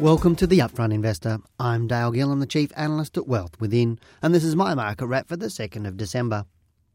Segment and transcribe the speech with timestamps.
[0.00, 1.40] Welcome to the Upfront Investor.
[1.58, 5.26] I'm Dale Gillham, the Chief Analyst at Wealth Within, and this is my market wrap
[5.26, 6.44] for the 2nd of December.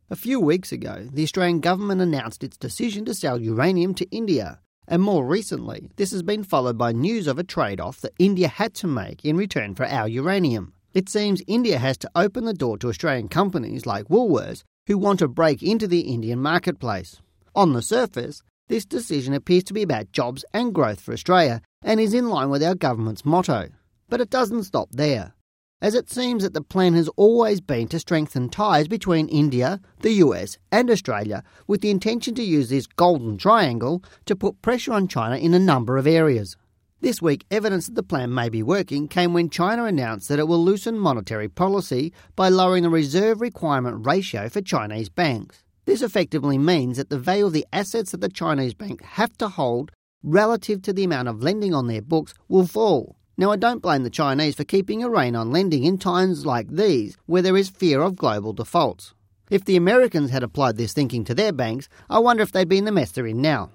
[0.09, 4.61] A few weeks ago, the Australian government announced its decision to sell uranium to India,
[4.87, 8.47] and more recently, this has been followed by news of a trade off that India
[8.47, 10.71] had to make in return for our uranium.
[10.93, 15.19] It seems India has to open the door to Australian companies like Woolworths who want
[15.19, 17.19] to break into the Indian marketplace.
[17.53, 21.99] On the surface, this decision appears to be about jobs and growth for Australia and
[21.99, 23.69] is in line with our government's motto.
[24.09, 25.33] But it doesn't stop there,
[25.81, 30.13] as it seems that the plan has always been to strengthen ties between India, the
[30.13, 35.07] US, and Australia with the intention to use this golden triangle to put pressure on
[35.07, 36.55] China in a number of areas.
[37.01, 40.47] This week, evidence that the plan may be working came when China announced that it
[40.47, 45.65] will loosen monetary policy by lowering the reserve requirement ratio for Chinese banks.
[45.83, 49.49] This effectively means that the value of the assets that the Chinese bank have to
[49.49, 49.91] hold
[50.23, 53.17] relative to the amount of lending on their books will fall.
[53.37, 56.69] Now, I don't blame the Chinese for keeping a rein on lending in times like
[56.69, 59.13] these where there is fear of global defaults.
[59.49, 62.77] If the Americans had applied this thinking to their banks, I wonder if they'd be
[62.77, 63.71] in the mess they're in now.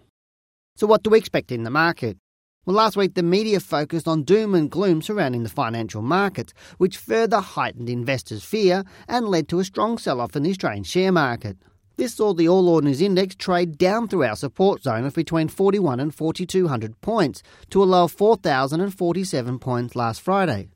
[0.77, 2.17] So, what do we expect in the market?
[2.65, 6.99] Well, last week the media focused on doom and gloom surrounding the financial markets, which
[6.99, 11.11] further heightened investors' fear and led to a strong sell off in the Australian share
[11.11, 11.57] market.
[11.99, 15.99] This saw the All Ordinaries Index trade down through our support zone of between 41
[15.99, 20.69] and 4200 points to a low of 4047 points last Friday.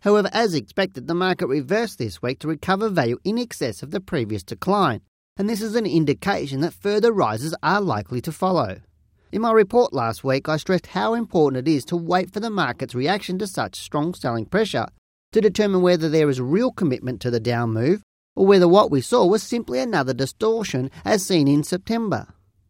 [0.00, 4.00] However, as expected, the market reversed this week to recover value in excess of the
[4.00, 5.02] previous decline,
[5.36, 8.80] and this is an indication that further rises are likely to follow.
[9.32, 12.48] In my report last week, I stressed how important it is to wait for the
[12.48, 14.86] market's reaction to such strong selling pressure
[15.32, 18.02] to determine whether there is real commitment to the down move
[18.34, 22.26] or whether what we saw was simply another distortion as seen in September.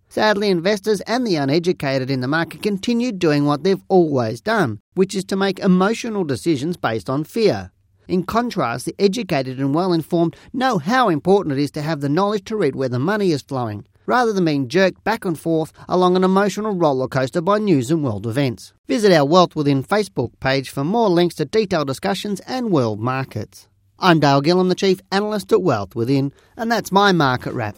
[0.09, 5.15] Sadly, investors and the uneducated in the market continued doing what they've always done, which
[5.15, 7.71] is to make emotional decisions based on fear.
[8.09, 12.09] In contrast, the educated and well informed know how important it is to have the
[12.09, 15.73] knowledge to read where the money is flowing, rather than being jerked back and forth
[15.89, 18.73] along an emotional roller coaster by news and world events.
[18.89, 23.69] Visit our Wealth Within Facebook page for more links to detailed discussions and world markets.
[24.03, 27.77] I'm Dale Gillham, the Chief Analyst at Wealth Within, and that's my market wrap.